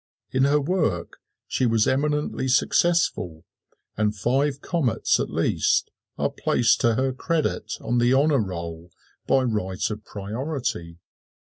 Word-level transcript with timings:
In 0.31 0.45
her 0.45 0.59
work 0.59 1.19
she 1.45 1.67
was 1.67 1.85
eminently 1.87 2.47
successful, 2.47 3.45
and 3.95 4.15
five 4.15 4.59
comets 4.59 5.19
at 5.19 5.29
least 5.29 5.91
are 6.17 6.31
placed 6.31 6.81
to 6.81 6.95
her 6.95 7.13
credit 7.13 7.73
on 7.81 7.99
the 7.99 8.11
honor 8.11 8.39
roll 8.41 8.89
by 9.27 9.43
right 9.43 9.87
of 9.91 10.03
priority. 10.03 10.97